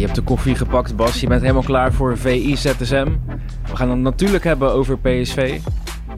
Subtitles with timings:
[0.00, 1.20] je hebt de koffie gepakt, Bas.
[1.20, 3.08] Je bent helemaal klaar voor VI ZSM.
[3.66, 5.58] We gaan het natuurlijk hebben over PSV.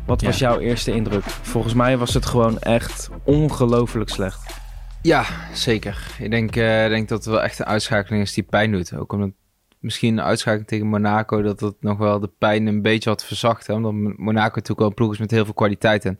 [0.06, 0.48] Wat was Ja.
[0.50, 1.22] jouw eerste indruk?
[1.22, 4.54] Volgens mij was het gewoon echt ongelooflijk slecht.
[5.02, 6.06] Ja, zeker.
[6.18, 8.96] Ik denk, eh, denk dat het wel echt een uitschakeling is die pijn doet.
[8.96, 9.30] Ook omdat
[9.78, 11.42] misschien een uitschakeling tegen Monaco...
[11.42, 13.66] dat het nog wel de pijn een beetje had verzacht.
[13.66, 13.74] Hè?
[13.74, 16.04] Omdat Monaco natuurlijk wel een ploeg is met heel veel kwaliteit.
[16.04, 16.18] En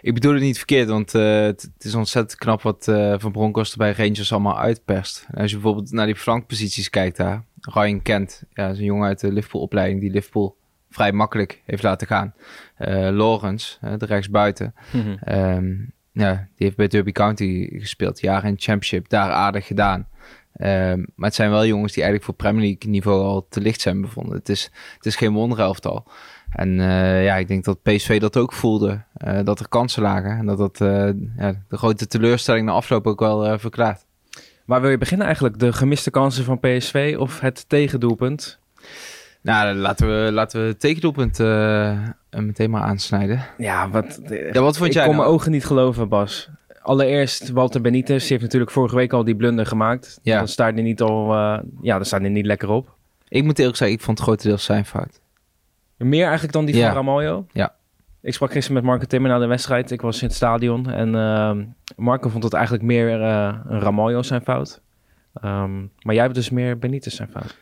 [0.00, 2.62] ik bedoel het niet verkeerd, want eh, het, het is ontzettend knap...
[2.62, 5.26] wat eh, Van Bronckhorst bij Rangers allemaal uitperst.
[5.30, 7.44] En als je bijvoorbeeld naar die flankposities kijkt daar...
[7.60, 10.00] Ryan Kent, ja, dat is een jongen uit de Liverpool-opleiding...
[10.00, 10.56] die Liverpool
[10.90, 12.34] vrij makkelijk heeft laten gaan.
[12.76, 14.74] Eh Lawrence, de rechtsbuiten...
[15.20, 15.74] Ehm,
[16.12, 18.20] ja, die heeft bij Derby County gespeeld.
[18.20, 19.08] Jaren in Championship.
[19.08, 20.08] Daar aardig gedaan.
[20.52, 23.80] Ehm, maar het zijn wel jongens die eigenlijk voor Premier League niveau al te licht
[23.80, 24.36] zijn bevonden.
[24.36, 26.06] Het is, het is geen wonderelftal.
[26.52, 29.00] En eh, ja, ik denk dat PSV dat ook voelde.
[29.14, 30.30] eh, dat er kansen lagen.
[30.30, 30.88] En dat dat eh,
[31.36, 34.04] ja, de grote teleurstelling na afloop ook wel verklaart.
[34.64, 35.58] Waar wil je beginnen eigenlijk?
[35.58, 38.58] De gemiste kansen van PSV of het tegendoelpunt?
[39.40, 41.38] Nou, laten we, laten we het tegendoelpunt
[42.30, 43.44] meteen maar aansnijden.
[43.58, 44.20] Ja, wat,
[44.52, 45.16] Ja, wat vond ik jij kon nou?
[45.16, 46.48] mijn ogen niet geloven, Bas.
[46.82, 48.20] Allereerst Walter Benitez.
[48.20, 50.18] Die heeft natuurlijk vorige week al die blunder gemaakt.
[50.22, 50.38] Ja.
[50.38, 51.32] Dan staat hij niet al,
[51.82, 52.94] ja, dan staat hij niet lekker op.
[53.28, 55.20] Ik moet eerlijk zeggen, ik vond het grotendeels zijn fout.
[55.98, 56.86] Meer eigenlijk dan die Ja.
[56.86, 57.46] van Ramaljo.
[57.52, 57.74] Ja.
[58.22, 59.90] Ik sprak gisteren met Marco Timmer na de wedstrijd.
[59.90, 60.90] Ik was in het stadion.
[60.90, 61.64] En ehm,
[61.96, 64.80] Marco vond het eigenlijk meer eh, een Ramaljo zijn fout.
[65.34, 67.56] Ehm, maar jij hebt dus meer Benitez zijn fout.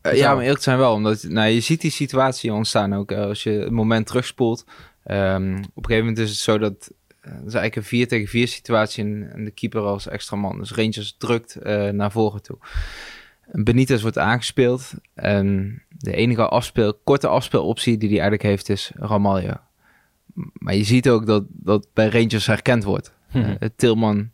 [0.00, 0.92] Eh, ja, maar eerlijk te zijn wel.
[0.92, 3.10] Omdat nou, je ziet die situatie ontstaan ook.
[3.10, 4.64] eh, als je het moment terugspoelt.
[5.04, 6.90] Ehm, op een gegeven moment is het zo dat...
[7.20, 10.36] eh, Het is eigenlijk een 4 tegen 4 situatie en, en de keeper als extra
[10.36, 10.58] man.
[10.58, 12.58] Dus Rangers drukt eh, naar voren toe.
[13.52, 14.92] Benitez wordt aangespeeld.
[15.14, 19.54] En de enige afspeel, korte afspeeloptie die hij eigenlijk heeft is Ramaljo.
[20.52, 23.14] Maar je ziet ook dat dat bij Rangers herkend wordt.
[23.32, 23.56] Mhm.
[23.58, 24.30] Eh, Tilman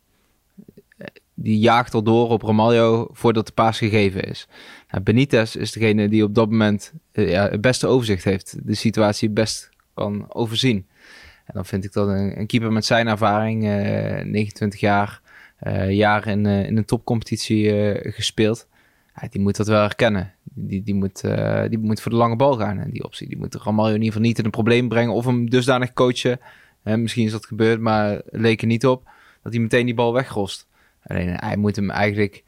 [0.97, 4.49] eh, die jaagt al door op Ramaljo voordat de paas gegeven is.
[4.91, 8.57] Nou, Benitez is degene die op dat moment eh, ja, het beste overzicht heeft.
[8.63, 10.87] De situatie best kan overzien.
[11.45, 15.21] En dan vind ik dat een, een keeper met zijn ervaring, eh 29 jaar,
[15.89, 17.73] jaren in, in een topcompetitie
[18.13, 18.67] gespeeld.
[19.31, 20.35] Die moet dat wel herkennen.
[20.43, 22.79] Die, die, moet, eh, die moet voor de lange bal gaan.
[22.79, 25.15] En die optie die moet Ramaljo in ieder geval niet in een probleem brengen.
[25.15, 26.41] Of hem dusdanig coachen.
[26.83, 29.11] Hè, misschien is dat gebeurd, maar het leek er niet op.
[29.43, 30.67] Dat hij meteen die bal wegrost.
[31.03, 32.45] Alleen hij moet hem eigenlijk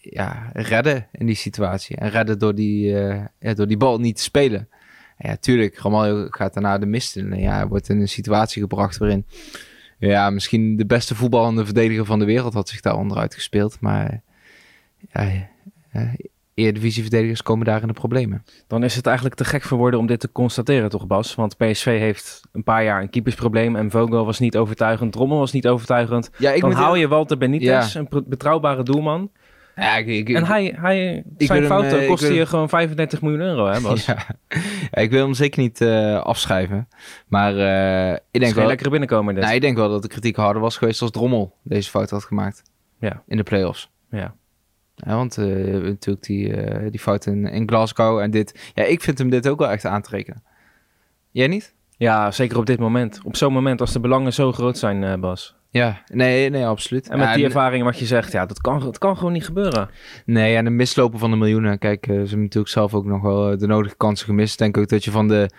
[0.00, 1.96] ja, redden in die situatie.
[1.96, 4.68] En redden door die, eh, ja, door die bal niet te spelen.
[5.16, 7.32] En ja, tuurlijk, Ramaljo gaat daarna de mist in.
[7.32, 9.26] En ja, hij wordt in een situatie gebracht waarin...
[9.98, 13.80] Ja, misschien de beste voetballende verdediger van de wereld had zich daar onderuit gespeeld.
[13.80, 14.22] Maar
[14.98, 15.40] ja, eh,
[16.58, 18.44] Eredivisie-verdedigers komen daar in de problemen.
[18.66, 21.34] Dan is het eigenlijk te gek voor woorden om dit te constateren, toch Bas?
[21.34, 23.76] Want PSV heeft een paar jaar een keepersprobleem.
[23.76, 25.12] En Vogel was niet overtuigend.
[25.12, 26.30] Drommel was niet overtuigend.
[26.38, 28.00] Ja, ik Dan hou je Walter Benitez, Ja.
[28.00, 29.30] een betrouwbare doelman.
[29.76, 33.66] Ja, ik, ik, En hij, hij, zijn fouten eh, kostte je gewoon 35 miljoen euro,
[33.66, 34.06] hè Bas?
[34.06, 34.26] Ja.
[34.90, 36.88] Ja, ik wil hem zeker niet eh, afschrijven.
[37.26, 38.66] Maar eh, ik denk wel...
[38.66, 39.10] lekkere dit.
[39.10, 42.24] Nou, ik denk wel dat de kritiek harder was geweest als Drommel deze fout had
[42.24, 42.62] gemaakt.
[43.00, 43.22] Ja.
[43.26, 43.90] In de play-offs.
[44.10, 44.34] Ja.
[45.06, 45.46] Ja, want eh,
[45.82, 48.70] natuurlijk die, eh, die fout in, in Glasgow en dit.
[48.74, 50.42] Ja, ik vind hem dit ook wel echt aan te rekenen.
[51.30, 51.76] Jij niet?
[51.98, 53.20] ja, zeker op dit moment.
[53.24, 55.56] Op zo'n moment als de belangen zo groot zijn, eh, Bas.
[55.70, 57.08] Ja, nee, nee, absoluut.
[57.08, 59.44] En met Ja, die ervaring wat je zegt, ja, dat kan, dat kan gewoon niet
[59.44, 59.90] gebeuren.
[60.24, 61.78] Nee, en de mislopen van de miljoenen.
[61.78, 64.58] Kijk, ze hebben natuurlijk zelf ook nog wel de nodige kansen gemist.
[64.58, 65.50] Denk ook dat je van de,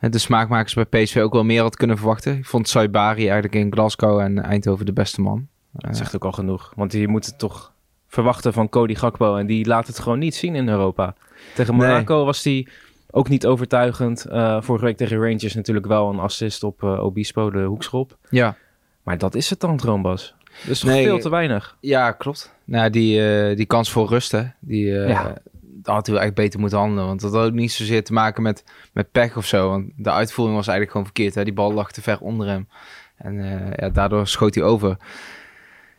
[0.00, 2.36] de smaakmakers bij PSV ook wel meer had kunnen verwachten.
[2.36, 5.48] Ik vond Saibari eigenlijk in Glasgow en Eindhoven de beste man.
[5.72, 6.72] Dat zegt ook al genoeg.
[6.76, 7.72] Want je moet het toch
[8.08, 9.36] verwachten van Cody Gakpo.
[9.36, 11.14] En die laat het gewoon niet zien in Europa.
[11.54, 11.88] Tegen Nee.
[11.88, 12.68] Monaco was die
[13.10, 14.24] ook niet overtuigend.
[14.24, 18.16] Eh, vorige week tegen Rangers natuurlijk wel een assist op eh, Obispo, de hoekschop.
[18.30, 18.56] Ja,
[19.02, 20.34] Maar dat is het dan, Droombas.
[20.66, 21.76] Toch Nee, veel te weinig.
[21.80, 22.54] ja klopt.
[22.64, 25.34] Nou, die, eh, die kans voor rusten, die Ja.
[25.62, 27.06] dat had hij echt beter moeten handelen.
[27.06, 29.68] Want dat had ook niet zozeer te maken met, met pech of zo.
[29.68, 31.34] Want de uitvoering was eigenlijk gewoon verkeerd.
[31.34, 31.44] Hè?
[31.44, 32.68] Die bal lag te ver onder hem.
[33.16, 33.34] En
[33.76, 34.96] ja, daardoor schoot hij over.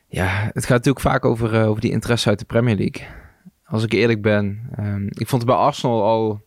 [0.09, 3.07] Ja, het gaat natuurlijk vaak over, eh, over die interesse uit de Premier League.
[3.65, 4.69] Als ik eerlijk ben.
[4.75, 6.41] ehm, ik vond het bij Arsenal al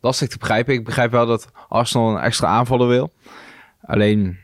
[0.00, 0.74] lastig te begrijpen.
[0.74, 3.12] Ik begrijp wel dat Arsenal een extra aanvaller wil.
[3.80, 4.38] Alleen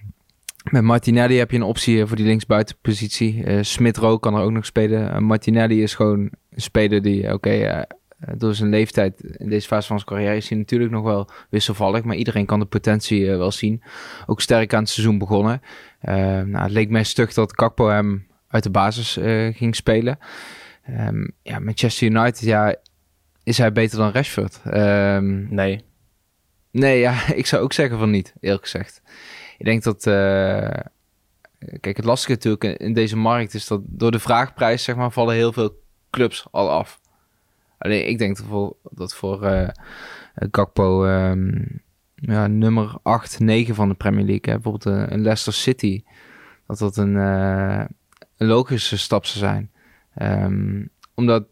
[0.70, 3.44] met Martinelli heb je een optie voor die linksbuitenpositie.
[3.44, 5.12] Eh Smith Rowe kan er ook nog spelen.
[5.12, 6.20] Eh, Martinelli is gewoon
[6.50, 7.50] een speler die, oké,
[8.26, 11.28] eh, door zijn leeftijd in deze fase van zijn carrière is hij natuurlijk nog wel
[11.50, 12.05] wisselvallig.
[12.05, 13.82] Maar iedereen kan de potentie eh, wel zien.
[14.26, 15.60] Ook sterk aan het seizoen begonnen.
[16.00, 20.19] Eh, nou, het leek mij stug dat Kakpo hem uit de basis eh, ging spelen.
[20.83, 22.77] Ehm, ja, Manchester United, ja,
[23.43, 24.61] is hij beter dan Rashford?
[24.65, 25.85] Ehm, Nee.
[26.71, 29.03] Nee, ja, ik zou ook zeggen van niet, eerlijk gezegd.
[29.59, 30.06] Ik denk dat...
[30.06, 30.81] eh,
[31.81, 35.35] kijk, het lastige natuurlijk in- deze markt is dat door de vraagprijs, zeg maar, vallen
[35.35, 37.01] heel veel clubs al af.
[37.79, 39.69] Alleen ik denk dat voor, dat voor uh,
[40.35, 41.62] Gakpo ehm,
[42.15, 46.03] ja, nummer 8, 9 van de Premier League, hè, bijvoorbeeld een Leicester City,
[46.67, 47.17] dat dat een,
[48.36, 49.70] een logische stap zou zijn.
[50.42, 51.44] Um, omdat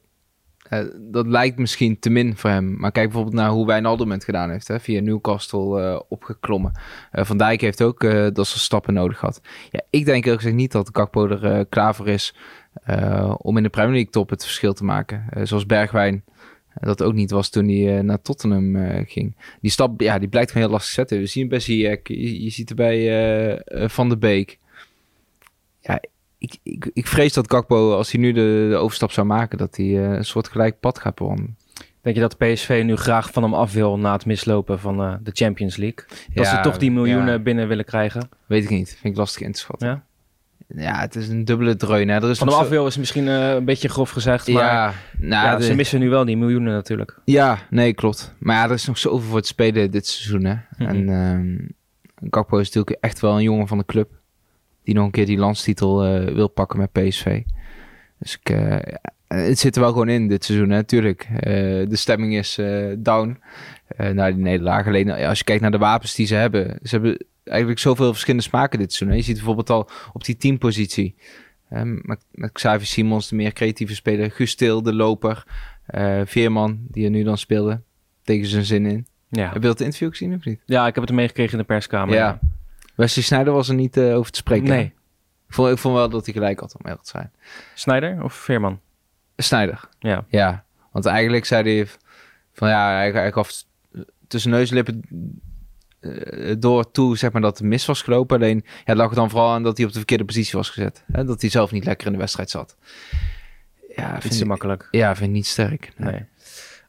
[0.71, 2.77] uh, dat lijkt misschien te min voor hem.
[2.79, 4.69] Maar kijk bijvoorbeeld naar hoe Wijnaldum het gedaan heeft.
[4.69, 4.81] Hè?
[4.81, 6.73] Via Newcastle uh, opgeklommen.
[7.13, 8.01] Uh, Van Dijk heeft ook
[8.35, 9.41] dat ze stappen nodig gehad.
[9.71, 12.35] Ja, ik denk ook gezegd niet dat Gakpo er klaar voor is
[13.37, 15.47] om in de Premier League top het verschil te maken.
[15.47, 16.25] zoals Bergwijn
[16.75, 19.37] dat ook niet was toen hij naar Tottenham ging.
[19.61, 21.19] Die stap, ja, die blijkt gewoon heel lastig zetten.
[21.19, 24.59] We zien bij Ziyech, je, je ziet er bij Van de Beek.
[25.81, 26.01] Ja,
[26.43, 29.77] ik, ik, ik vrees dat Gakpo, als hij nu de, de overstap zou maken, dat
[29.77, 31.57] hij uh, een soort gelijk pad gaat bewandelen.
[32.01, 35.15] Denk je dat PSV nu graag van hem af wil na het mislopen van uh,
[35.23, 36.05] de Champions League?
[36.35, 37.39] Dat ja, ze toch die miljoenen ja.
[37.39, 38.29] binnen willen krijgen?
[38.47, 38.89] Weet ik niet.
[38.89, 39.89] Vind ik lastig in te schatten.
[39.89, 40.05] Ja?
[40.77, 42.09] Ja, het is een dubbele dreun.
[42.09, 42.23] Hè.
[42.23, 44.93] Er is van hem af wil is misschien uh, een beetje grof gezegd, maar ja,
[45.19, 45.65] nou, ja, de...
[45.65, 47.19] ze missen nu wel die miljoenen natuurlijk.
[47.25, 48.35] Ja, nee, klopt.
[48.39, 50.45] Maar ja, er is nog zoveel voor het spelen dit seizoen.
[50.45, 50.55] Hè.
[50.55, 50.87] Mm -hmm.
[50.87, 51.75] En um,
[52.31, 54.11] Gakpo is natuurlijk echt wel een jongen van de club
[54.85, 57.43] die nog een keer die landstitel uh, wil pakken met PSV.
[58.19, 58.77] Dus ik, uh,
[59.29, 61.29] het zit er wel gewoon in dit seizoen, natuurlijk.
[61.89, 62.61] De stemming is
[62.99, 63.39] down
[63.97, 64.87] na die nederlaag.
[64.87, 66.79] Alleen als je kijkt naar de wapens die ze hebben.
[66.83, 69.19] Ze hebben eigenlijk zoveel verschillende smaken dit seizoen.
[69.19, 71.15] Je ziet bijvoorbeeld al op die teampositie.
[72.03, 74.31] met, met Xavier Simons, de meer creatieve speler.
[74.31, 75.45] Gustil, de loper.
[76.25, 77.81] Veerman, die er nu dan speelde.
[78.23, 79.07] Tegen zijn zin in.
[79.33, 79.45] Ja.
[79.53, 80.61] Heb je dat interview gezien of niet?
[80.67, 82.15] Ja, ik heb het meegekregen in de perskamer.
[82.15, 82.39] Ja.
[82.95, 84.69] Wesley Sneijder was er niet uh, over te spreken.
[84.69, 84.85] Nee.
[85.49, 87.33] Ik vond, ik vond wel dat hij gelijk had, om eerlijk te zijn.
[87.75, 88.81] Snijder of Veerman?
[89.37, 89.89] Snijder.
[89.99, 90.25] Ja.
[90.29, 91.89] Ja, want eigenlijk zei hij
[92.53, 93.65] van ja, hij, hij gaf
[94.29, 95.03] tussen neuslippen
[96.01, 98.37] uh, door toe zeg maar dat het mis was gelopen.
[98.37, 101.05] Alleen ja, het lag dan vooral aan dat hij op de verkeerde positie was gezet.
[101.13, 101.25] Hè?
[101.25, 102.77] Dat hij zelf niet lekker in de wedstrijd zat.
[103.97, 104.89] Ja, vind ik makkelijk.
[104.91, 105.93] Ja, vind ik niet sterk.
[105.97, 106.25] nee.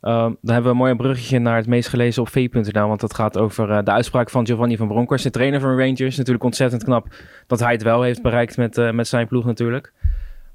[0.06, 3.14] Um, dan hebben we een mooi bruggetje naar het meest gelezen op v.nl, want dat
[3.14, 6.18] gaat over uh, de uitspraak van Giovanni van Bronckhorst, de trainer van Rangers.
[6.18, 7.08] Natuurlijk ontzettend knap
[7.48, 9.94] dat hij het wel heeft bereikt met, uh, met zijn ploeg natuurlijk.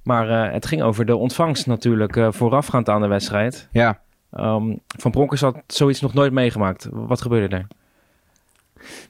[0.03, 3.69] Maar uh, het ging over de ontvangst natuurlijk voorafgaand aan de wedstrijd.
[3.73, 4.00] Ja.
[4.39, 6.89] Um, van Bronckhorst had zoiets nog nooit meegemaakt.
[6.91, 7.67] Wat gebeurde er?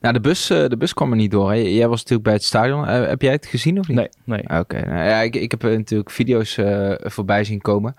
[0.00, 1.50] Nou, de bus, de bus kwam er niet door.
[1.50, 1.56] Hè?
[1.56, 2.87] Jij was natuurlijk bij het stadion.
[2.87, 3.96] heb jij het gezien of niet?
[3.96, 4.43] Nee, nee.
[4.43, 4.81] Oké, okay.
[4.81, 6.58] nou, ja, ik, ik heb natuurlijk video's
[6.99, 7.94] voorbij zien komen.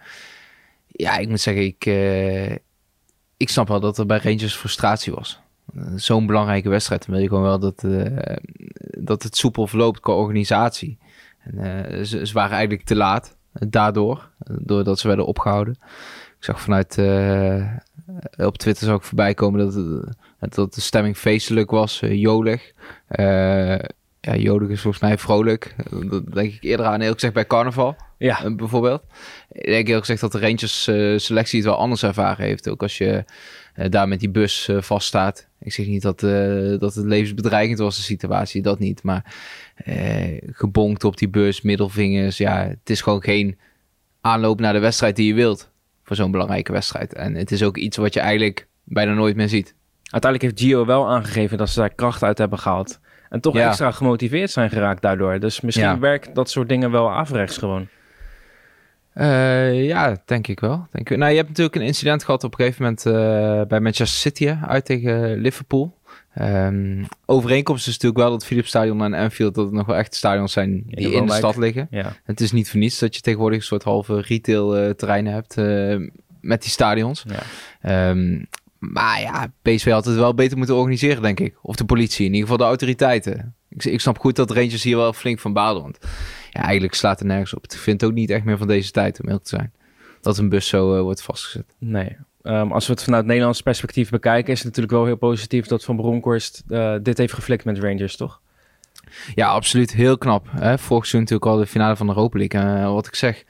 [1.00, 2.51] Ja, ik moet zeggen, ik, uh,
[3.38, 5.40] ik snap wel dat er bij Rangers frustratie was.
[5.96, 7.06] Zo'n belangrijke wedstrijd.
[7.06, 8.36] Dan wil je gewoon wel dat, uh,
[8.98, 10.98] dat het soepel verloopt qua organisatie.
[11.40, 14.30] En, ze, ze, waren eigenlijk te laat daardoor,
[14.60, 15.74] doordat ze werden opgehouden.
[16.38, 16.98] Ik zag vanuit,
[18.38, 19.60] op Twitter zou ik voorbij komen
[20.40, 22.74] dat, dat de stemming feestelijk was, jolig
[24.29, 25.75] ja, Jodig is volgens mij vrolijk.
[26.09, 27.95] Dat denk ik eerder aan, heel gezegd, bij carnaval.
[28.17, 28.45] Ja.
[28.45, 29.03] Uh, bijvoorbeeld.
[29.51, 32.69] Ik denk heel gezegd dat de Rangers uh, selectie het wel anders ervaren heeft.
[32.69, 33.23] Ook als je
[33.75, 35.47] uh, daar met die bus vaststaat.
[35.59, 36.19] Ik zeg niet dat,
[36.79, 38.61] dat het levensbedreigend was, de situatie.
[38.61, 39.03] Dat niet.
[39.03, 39.33] Maar
[40.51, 42.37] gebonkt op die bus, middelvingers.
[42.37, 43.57] Ja, het is gewoon geen
[44.21, 45.71] aanloop naar de wedstrijd die je wilt.
[46.03, 47.13] Voor zo'n belangrijke wedstrijd.
[47.13, 49.75] En het is ook iets wat je eigenlijk bijna nooit meer ziet.
[50.03, 52.99] Uiteindelijk heeft Gio wel aangegeven dat ze daar kracht uit hebben gehaald.
[53.29, 55.39] En toch extra gemotiveerd zijn geraakt daardoor.
[55.39, 55.99] Dus misschien ja.
[55.99, 57.88] werkt dat soort dingen wel afrechts gewoon.
[59.15, 60.88] Uh, ja, denk ik wel.
[60.91, 61.17] Denk ik.
[61.17, 64.55] Nou, je hebt natuurlijk een incident gehad op een gegeven moment uh, bij Manchester City
[64.67, 65.98] uit tegen Liverpool.
[66.41, 70.15] Um, overeenkomst is natuurlijk wel dat Philips Stadion en Anfield dat het nog wel echt
[70.15, 71.88] stadions zijn die in de stad liggen.
[71.89, 72.15] Ja.
[72.24, 75.55] Het is niet voor niets dat je tegenwoordig een soort halve retail uh, terreinen hebt
[76.41, 77.25] met die stadions.
[77.81, 78.09] Ja.
[78.09, 78.48] Um,
[78.79, 81.55] maar ja, PSV had het wel beter moeten organiseren, denk ik.
[81.62, 83.55] Of de politie, in ieder geval de autoriteiten.
[83.69, 85.81] Ik, ik snap goed dat Rangers hier wel flink van balen.
[85.81, 85.98] Want
[86.51, 87.63] ja, eigenlijk slaat er nergens op.
[87.63, 89.74] Ik vind het ook niet echt meer van deze tijd, om heel te zijn.
[90.21, 91.75] Dat een bus zo uh, wordt vastgezet.
[91.77, 92.17] Nee.
[92.43, 94.51] Um, als we het vanuit Nederlands perspectief bekijken...
[94.51, 98.15] is het natuurlijk wel heel positief dat Van Bronckhorst uh, dit heeft geflikt met Rangers,
[98.15, 98.41] toch?
[99.36, 99.93] Ja, absoluut.
[99.93, 100.48] Heel knap.
[100.50, 100.77] Hè?
[100.77, 102.62] Vorig natuurlijk al de finale van de Europa League.
[102.62, 103.43] En uh, wat ik zeg,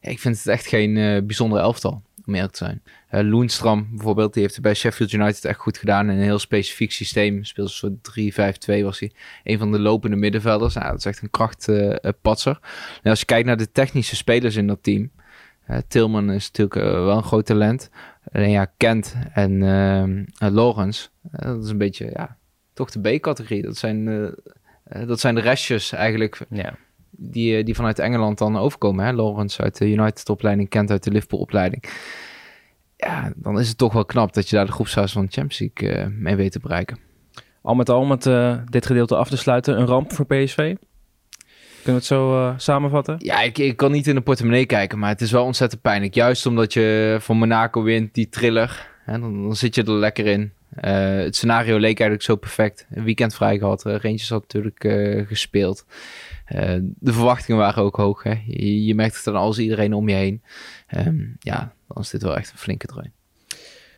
[0.00, 0.94] ik vind het echt geen
[1.26, 2.82] bijzonder elftal om te zijn.
[3.10, 6.10] Uh, Loenstram bijvoorbeeld, die heeft het bij Sheffield United echt goed gedaan.
[6.10, 7.44] In een heel specifiek systeem.
[7.44, 9.12] Speelt een soort 3-5-2 was hij.
[9.44, 10.74] Een van de lopende middenvelders.
[10.74, 12.58] Nou, dat is echt een krachtpatser.
[12.62, 15.10] Uh, en als je kijkt naar de technische spelers in dat team.
[15.88, 17.90] Tilman is natuurlijk wel een groot talent.
[18.32, 21.08] Alleen ja, Kent en uh, Lawrence.
[21.22, 22.36] dat is een beetje, ja,
[22.72, 23.62] toch de B-categorie.
[23.62, 24.04] Dat zijn,
[24.84, 26.40] dat zijn de restjes eigenlijk.
[26.50, 26.74] Ja.
[27.16, 29.04] Die, die vanuit Engeland dan overkomen.
[29.04, 29.12] Hè?
[29.12, 31.84] Lawrence uit de United-opleiding, Kent uit de Liverpool-opleiding
[32.96, 35.74] ja, dan is het toch wel knap dat je daar de groepsfase van de Champions
[35.74, 36.98] League uh, mee weet te bereiken.
[37.62, 40.74] Al met al, met uh, dit gedeelte af te sluiten, een ramp voor PSV?
[41.82, 43.16] we het zo uh, samenvatten?
[43.18, 46.14] Ja, ik, ik kan niet in de portemonnee kijken, maar het is wel ontzettend pijnlijk.
[46.14, 48.88] Juist omdat je van Monaco wint, die thriller.
[49.04, 50.52] Hè, dan, dan, zit je er lekker in.
[50.84, 52.86] Uh, het scenario leek eigenlijk zo perfect.
[52.90, 53.86] Een weekend vrij gehad.
[53.86, 55.86] Uh, Rangers had natuurlijk uh, gespeeld.
[56.98, 58.22] De verwachtingen waren ook hoog.
[58.22, 58.42] Hè?
[58.46, 60.42] Je, je merkt het dan als iedereen om je heen.
[60.96, 63.12] Um, ja, dan is dit wel echt een flinke trein.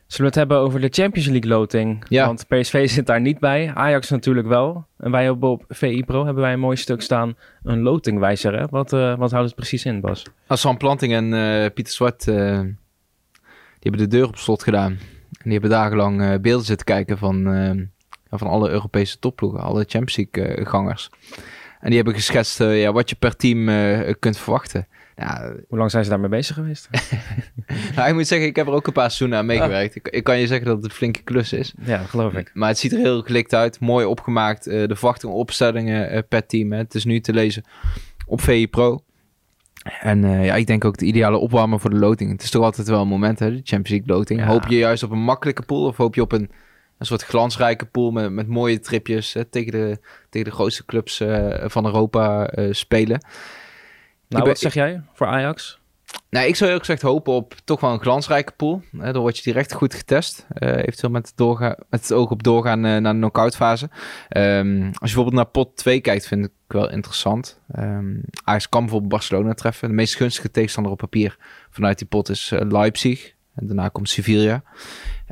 [0.09, 2.05] Zullen we het hebben over de Champions League loting?
[2.09, 2.26] Ja.
[2.26, 3.71] Want PSV zit daar niet bij.
[3.75, 4.87] Ajax natuurlijk wel.
[4.99, 7.37] En wij hebben op VI Pro hebben wij een mooi stuk staan.
[7.62, 8.59] Een lotingwijzer.
[8.59, 8.67] Hè?
[8.71, 10.23] Wat, uh, wat houdt het precies in, Bas?
[10.47, 12.26] Hassan Planting en uh, Pieter Zwart...
[12.26, 12.61] Uh,
[13.81, 14.90] die hebben de deur op slot gedaan.
[14.90, 17.43] En die hebben dagenlang beelden zitten kijken van,
[18.31, 19.61] van alle Europese topploegen.
[19.61, 21.11] Alle Champions League gangers.
[21.80, 23.70] En die hebben geschetst ja, wat je per team
[24.18, 24.87] kunt verwachten.
[25.18, 26.88] Ja, Hoe lang zijn ze daarmee bezig geweest?
[27.97, 29.94] nou, ik moet zeggen, ik heb er ook een paar seizoenen aan meegewerkt.
[29.94, 31.75] Ik, ik, kan je zeggen dat het een flinke klus is.
[31.80, 32.50] Ja, dat geloof ik.
[32.54, 33.80] Maar het ziet er heel gelikt uit.
[33.80, 34.68] Mooi opgemaakt.
[34.68, 36.73] Uh, de verwachtingen opstellingen per team.
[36.73, 36.78] Hè.
[36.78, 37.64] Het is nu te lezen
[38.26, 39.02] op VI Pro.
[40.00, 42.30] En uh, ja, ik denk ook de ideale opwarmer voor de loting.
[42.30, 44.40] Het is toch altijd wel een moment, hè, de Champions League loting.
[44.40, 44.47] Ja.
[44.47, 46.50] Hoop je juist op een makkelijke pool of hoop je op een,
[46.99, 49.99] een soort glansrijke pool met, met mooie tripjes hè, tegen, de,
[50.31, 51.23] tegen de grootste clubs
[51.64, 53.26] van Europa spelen?
[54.28, 55.78] Nou, wat zeg jij voor Ajax?
[56.31, 58.83] Nou, ik zou ook gezegd hopen op toch wel een glansrijke pool.
[58.99, 60.47] Hè, dan word je direct goed getest.
[60.59, 63.90] Uh, eventueel met het, doorgaan, met het oog op doorgaan uh, naar de knock-out fase.
[64.37, 67.61] Um, als je bijvoorbeeld naar pot 2 kijkt, vind ik wel interessant.
[67.78, 69.88] Um, Ajax kan bijvoorbeeld Barcelona treffen.
[69.88, 71.37] De meest gunstige tegenstander op papier
[71.71, 73.35] vanuit die pot is uh, Leipzig.
[73.59, 74.62] En daarna komt Sevilla.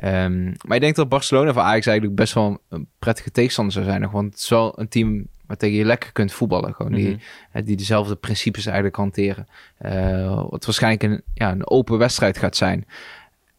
[0.03, 3.85] Um, maar ik denk dat Barcelona voor Ajax eigenlijk best wel een prettige tegenstander zou
[3.85, 4.09] zijn.
[4.09, 6.73] Want het is wel een team waar tegen je lekker kunt voetballen.
[6.73, 7.19] Gewoon die, mm
[7.51, 7.63] -hmm.
[7.63, 9.47] die dezelfde principes eigenlijk hanteren.
[9.85, 12.85] Uh, wat waarschijnlijk een, ja, een open wedstrijd gaat zijn.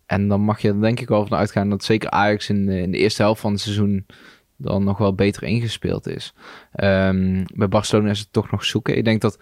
[0.06, 2.90] En dan mag je er denk ik wel van uitgaan dat zeker Ajax in, in
[2.90, 4.06] de eerste helft van het seizoen
[4.56, 6.34] dan nog wel beter ingespeeld is.
[6.74, 8.96] Um, bij Barcelona is het toch nog zoeken.
[8.96, 9.38] Ik denk dat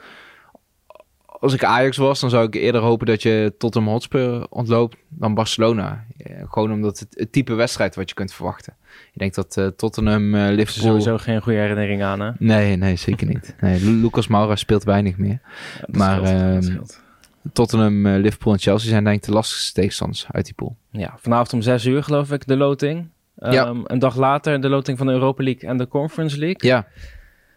[1.40, 5.34] als ik Ajax was, dan zou ik eerder hopen dat je Tottenham Hotspur ontloopt dan
[5.34, 6.04] Barcelona.
[6.16, 8.74] Ja, gewoon omdat het, het type wedstrijd wat je kunt verwachten.
[9.12, 10.84] Ik denk dat uh, Tottenham, uh, Liverpool...
[10.84, 12.30] Sowieso geen goede herinnering aan, hè?
[12.38, 13.54] Nee, nee, zeker niet.
[13.60, 15.40] Nee, Lucas Moura speelt weinig meer.
[15.80, 16.26] Ja, maar
[16.62, 17.00] scheelt,
[17.44, 20.76] uh, Tottenham, uh, Liverpool en Chelsea zijn denk ik de lastigste tegenstanders uit die pool.
[20.90, 23.08] Ja, vanavond om zes uur geloof ik de loting.
[23.38, 23.74] Um, Ja.
[23.84, 26.70] Een dag later de loting van de Europa League en de Conference League.
[26.70, 26.86] Ja,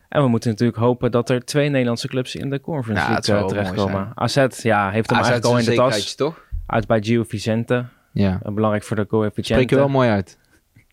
[0.10, 3.28] En we moeten natuurlijk hopen dat er twee Nederlandse clubs in de Conference Ja, het
[3.28, 4.12] League mooi terechtkomen.
[4.16, 6.16] AZ ja, heeft hem AZ eigenlijk al in de tas.
[6.16, 6.46] toch?
[6.66, 7.86] Uit bij Gio Vicente.
[8.12, 9.54] Ja, Uh, belangrijk voor de coëfficiënten.
[9.54, 10.38] spreek je wel mooi uit.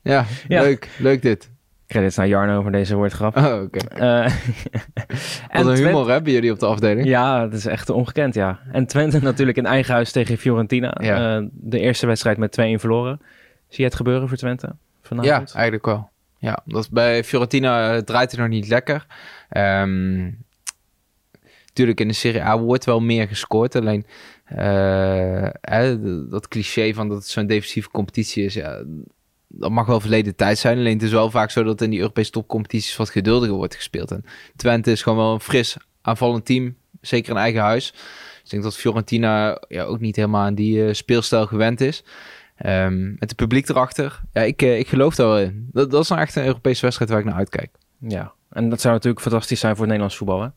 [0.02, 0.60] Ja, Ja.
[0.62, 0.88] leuk.
[0.98, 1.50] Leuk dit.
[1.86, 3.36] Credits naar Jarno voor deze woordgrap.
[3.36, 3.78] Oh, oké.
[3.88, 4.32] Eh,
[5.52, 7.06] Wat een humor hebben jullie op de afdeling.
[7.06, 8.58] Ja, dat is echt ongekend, ja.
[8.72, 10.94] En Twente natuurlijk in eigen huis tegen Fiorentina.
[11.00, 11.36] Ja.
[11.36, 13.20] Eh, de eerste wedstrijd met 2-1 verloren.
[13.68, 15.52] Zie je het gebeuren voor Twente Ja, vanavond?
[15.54, 16.10] eigenlijk wel.
[16.38, 19.06] Ja, dat bij Fiorentina eh, draait het nog niet lekker.
[21.72, 23.74] Tuurlijk, in de Serie A wordt wel meer gescoord.
[23.74, 24.06] Alleen
[24.44, 25.48] eh,
[26.30, 28.82] dat cliché van dat het zo'n defensieve competitie is, ja,
[29.48, 30.78] dat mag wel verleden tijd zijn.
[30.78, 34.10] Alleen het is wel vaak zo dat in die Europese topcompetities wat geduldiger wordt gespeeld.
[34.10, 34.24] En
[34.56, 37.90] Twente is gewoon wel een fris aanvallend team, zeker in eigen huis.
[37.90, 42.04] Dus ik denk dat Fiorentina ja, ook niet helemaal aan die eh, speelstijl gewend is.
[42.56, 44.20] Ehm, met het publiek erachter.
[44.32, 45.68] Ja, ik, eh, ik geloof daar wel in.
[45.72, 47.70] Dat, dat is nou echt een Europese wedstrijd waar ik naar uitkijk.
[47.98, 48.32] Ja.
[48.50, 50.48] En dat zou natuurlijk fantastisch zijn voor het Nederlands voetbal, hè?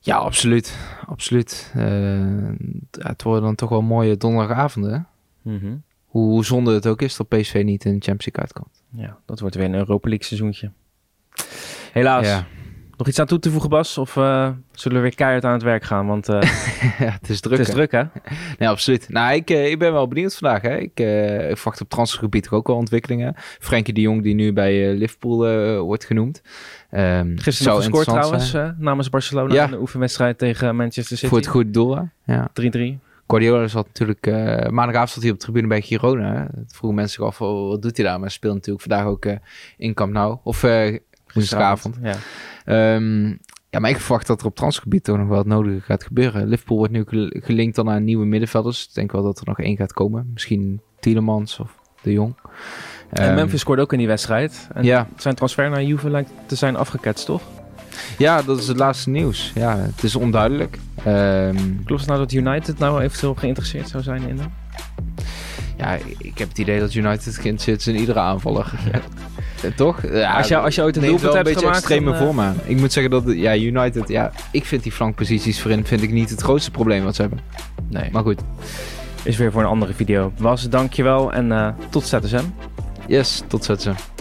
[0.00, 0.78] Ja, absoluut.
[1.06, 1.72] Absoluut.
[1.74, 2.50] Eh,
[2.90, 5.06] het worden dan toch wel mooie donderdagavonden.
[5.42, 5.76] Mhm.
[6.04, 8.82] Hoe, hoe zonde het ook is dat PSV niet in de Champions League uitkomt.
[8.90, 10.70] Ja, dat wordt weer een Europa League seizoentje.
[11.92, 12.26] Helaas.
[12.26, 12.46] Ja.
[12.96, 13.98] Nog iets aan toe te voegen, Bas?
[13.98, 16.06] Of eh, zullen we weer keihard aan het werk gaan?
[16.06, 16.40] Want eh,
[17.04, 17.58] ja, het is druk.
[17.58, 17.74] het is hè?
[17.74, 18.02] druk, hè?
[18.58, 19.08] Nee, absoluut.
[19.08, 20.62] Nou, ik, eh, ik ben wel benieuwd vandaag.
[20.62, 20.76] Hè.
[20.76, 23.34] Ik, eh, ik verwacht op transfergebied ook wel ontwikkelingen.
[23.36, 25.38] Frenkie de Jong, die nu bij Liverpool
[25.78, 26.42] wordt genoemd.
[26.90, 29.54] Ehm, Gisteren gescoord trouwens, namens Barcelona.
[29.54, 29.64] Ja.
[29.64, 31.26] in de oefenwedstrijd tegen Manchester City.
[31.28, 31.96] Voor het goed doel.
[31.96, 32.02] hè.
[32.34, 32.50] Ja.
[32.52, 32.98] 3-3.
[33.26, 34.26] Guardiola zat natuurlijk...
[34.70, 36.48] maandagavond zat hij op de tribune bij Girona.
[36.66, 38.20] Vroegen mensen zich af, oh, wat doet hij daar?
[38.20, 39.26] Maar speelt natuurlijk vandaag ook
[39.76, 40.38] in Camp Nou.
[40.42, 40.64] Of
[41.34, 41.98] woensdagavond.
[42.02, 42.14] Ja.
[42.64, 43.26] Ehm,
[43.70, 46.46] ja, maar ik verwacht dat er op transgebied toch nog wel het nodige gaat gebeuren.
[46.46, 48.84] Liverpool wordt nu gel- gelinkt dan aan nieuwe middenvelders.
[48.88, 50.30] Ik denk wel dat er nog één gaat komen.
[50.32, 52.34] Misschien Tielemans of De Jong.
[53.10, 54.68] En Ehm, Memphis scoorde ook in die wedstrijd.
[54.74, 57.42] En Ja, zijn transfer naar Juve lijkt te zijn afgeketst, toch?
[58.18, 59.52] ja, dat is het laatste nieuws.
[59.54, 60.78] Ja, het is onduidelijk.
[61.04, 64.52] Ehm, Klopt het nou dat United nou eventueel geïnteresseerd zou zijn in hem?
[65.76, 68.72] ja, ik heb het idee dat United geïnteresseerd is in iedere aanvaller.
[68.92, 69.00] Eh,
[69.76, 70.00] Toch?
[70.12, 71.78] Ja, als, je, als je ooit een doelpunt wel een hebt beetje gemaakt...
[71.78, 72.56] extreme dan, eh, vorm aan.
[72.64, 76.30] Ik moet zeggen dat ja, United, ja, ik vind die flankposities voorin vind ik niet
[76.30, 77.40] het grootste probleem wat ze hebben.
[77.88, 78.40] Nee, Maar goed,
[79.22, 80.32] is weer voor een andere video.
[80.36, 82.44] Was, dankjewel en eh, tot ZSM.
[83.06, 84.13] yes, tot ziens.